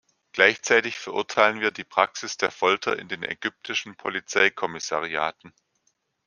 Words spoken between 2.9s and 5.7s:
in den ägyptischen Polizeikommissariaten.